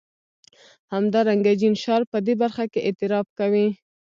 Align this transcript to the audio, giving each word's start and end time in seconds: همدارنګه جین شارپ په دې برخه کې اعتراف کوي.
همدارنګه 0.93 1.51
جین 1.59 1.75
شارپ 1.83 2.07
په 2.13 2.19
دې 2.25 2.33
برخه 2.41 2.63
کې 2.71 2.79
اعتراف 2.87 3.27
کوي. 3.39 3.67